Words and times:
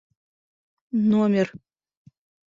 Номер.. 1.09 1.47